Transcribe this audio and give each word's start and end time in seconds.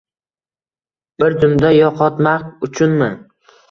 Bir 1.25 1.37
zumda 1.45 1.71
yoʻqotmak 1.79 2.53
uchunmi? 2.71 3.17